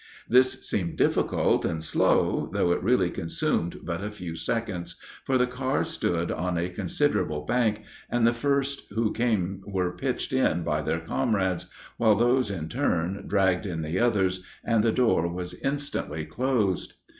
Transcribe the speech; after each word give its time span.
This 0.27 0.67
seemed 0.67 0.97
difficult 0.97 1.63
and 1.63 1.83
slow, 1.83 2.49
though 2.51 2.71
it 2.71 2.81
really 2.81 3.11
consumed 3.11 3.81
but 3.83 4.03
a 4.03 4.09
few 4.09 4.35
seconds, 4.35 4.95
for 5.25 5.37
the 5.37 5.45
car 5.45 5.83
stood 5.83 6.31
on 6.31 6.57
a 6.57 6.69
considerable 6.71 7.45
bank, 7.45 7.83
and 8.09 8.25
the 8.25 8.33
first 8.33 8.85
who 8.95 9.13
came 9.13 9.61
were 9.63 9.95
pitched 9.95 10.33
in 10.33 10.63
by 10.63 10.81
their 10.81 11.01
comrades, 11.01 11.67
while 11.97 12.15
these 12.15 12.49
in 12.49 12.67
turn 12.67 13.25
dragged 13.27 13.67
in 13.67 13.83
the 13.83 13.99
others, 13.99 14.43
and 14.63 14.83
the 14.83 14.91
door 14.91 15.27
was 15.31 15.53
instantly 15.61 16.25
closed. 16.25 16.95